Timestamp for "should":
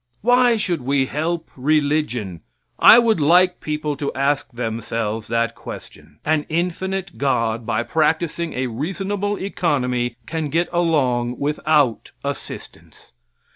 0.57-0.81